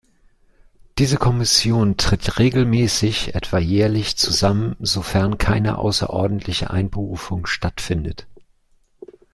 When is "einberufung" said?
6.71-7.45